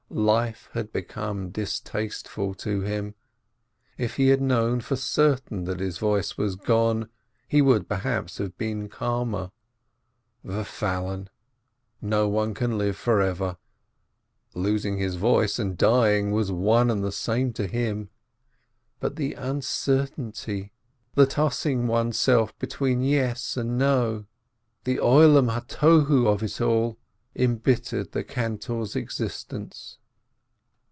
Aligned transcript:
Life 0.13 0.69
had 0.73 0.91
become 0.91 1.51
distasteful 1.51 2.53
to 2.55 2.81
him. 2.81 3.15
If 3.97 4.17
he 4.17 4.27
had 4.27 4.41
known 4.41 4.81
for 4.81 4.97
certain 4.97 5.63
that 5.63 5.79
his 5.79 5.99
voice 5.99 6.37
was 6.37 6.57
gone, 6.57 7.07
he 7.47 7.61
would 7.61 7.87
perhaps 7.87 8.37
have 8.37 8.57
been 8.57 8.89
calmer. 8.89 9.51
Ver 10.43 10.59
f 10.59 10.83
alien! 10.83 11.29
No 12.01 12.27
one 12.27 12.53
can 12.53 12.77
live 12.77 12.97
forever 12.97 13.55
(losing 14.53 14.97
his 14.97 15.15
voice 15.15 15.57
and 15.57 15.77
dying 15.77 16.31
was 16.31 16.51
one 16.51 16.91
and 16.91 17.05
the 17.05 17.13
same 17.13 17.53
to 17.53 17.65
him), 17.65 18.09
but 18.99 19.15
the 19.15 19.33
uncer 19.35 20.09
tainty, 20.13 20.71
the 21.15 21.25
tossing 21.25 21.87
oneself 21.87 22.55
between 22.59 23.01
yes 23.01 23.55
and 23.55 23.77
no, 23.77 24.25
the 24.83 24.97
Oloni 24.97 25.51
ha 25.51 25.61
Tohu 25.61 26.27
of 26.27 26.43
it 26.43 26.59
all, 26.59 26.97
embittered 27.33 28.11
the 28.11 28.25
cantor's 28.25 28.93
existence. 28.93 29.97